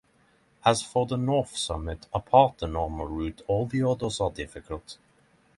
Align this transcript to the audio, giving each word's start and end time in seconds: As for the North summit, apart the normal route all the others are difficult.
As 0.65 0.81
for 0.81 1.05
the 1.05 1.15
North 1.15 1.55
summit, 1.55 2.07
apart 2.11 2.57
the 2.57 2.65
normal 2.65 3.05
route 3.05 3.43
all 3.45 3.67
the 3.67 3.83
others 3.87 4.19
are 4.19 4.31
difficult. 4.31 4.97